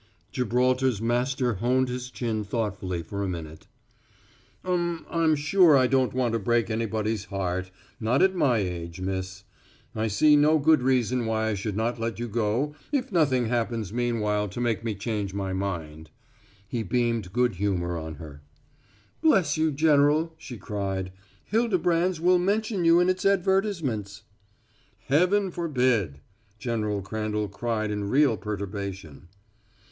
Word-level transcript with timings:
Gibraltar's 0.31 0.99
master 0.99 1.53
honed 1.53 1.87
his 1.87 2.09
chin 2.09 2.43
thoughtfully 2.43 3.03
for 3.03 3.21
a 3.21 3.29
minute. 3.29 3.67
"Um 4.65 5.05
I'm 5.11 5.35
sure 5.35 5.77
I 5.77 5.85
don't 5.85 6.11
want 6.15 6.33
to 6.33 6.39
break 6.39 6.71
anybody's 6.71 7.25
heart 7.25 7.69
not 7.99 8.23
at 8.23 8.33
my 8.33 8.57
age, 8.57 8.99
miss. 8.99 9.43
I 9.95 10.07
see 10.07 10.35
no 10.35 10.57
good 10.57 10.81
reason 10.81 11.27
why 11.27 11.49
I 11.49 11.53
should 11.53 11.77
not 11.77 11.99
let 11.99 12.17
you 12.17 12.27
go 12.27 12.73
if 12.91 13.11
nothing 13.11 13.45
happens 13.45 13.93
meanwhile 13.93 14.49
to 14.49 14.59
make 14.59 14.83
me 14.83 14.95
change 14.95 15.35
my 15.35 15.53
mind." 15.53 16.09
He 16.67 16.81
beamed 16.81 17.31
good 17.31 17.57
humor 17.57 17.95
on 17.95 18.15
her. 18.15 18.41
"Bless 19.21 19.55
you, 19.55 19.71
General," 19.71 20.33
she 20.39 20.57
cried. 20.57 21.11
"Hildebrand's 21.45 22.19
will 22.19 22.39
mention 22.39 22.83
you 22.85 22.99
in 22.99 23.07
its 23.07 23.23
advertisements." 23.23 24.23
"Heaven 25.05 25.51
forbid!" 25.51 26.21
General 26.57 27.03
Crandall 27.03 27.47
cried 27.49 27.91
in 27.91 28.09
real 28.09 28.35
perturbation. 28.35 29.27